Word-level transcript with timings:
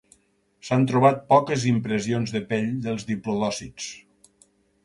S'han 0.69 0.85
trobat 0.91 1.19
poques 1.33 1.67
impressions 1.73 2.33
de 2.39 2.43
pell 2.55 2.73
dels 2.87 3.07
diplodòcids. 3.11 3.93